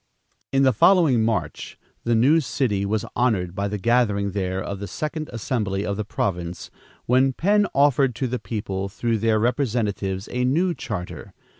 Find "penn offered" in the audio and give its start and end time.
7.33-8.15